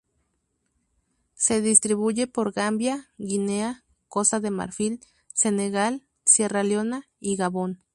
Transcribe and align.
Se 1.35 1.61
distribuye 1.61 2.25
por 2.25 2.53
Gambia, 2.53 3.11
Guinea, 3.19 3.83
Costa 4.07 4.39
de 4.39 4.49
Marfil, 4.49 4.99
Senegal, 5.31 6.07
Sierra 6.25 6.63
Leona 6.63 7.07
y 7.19 7.35
Gabón. 7.35 7.83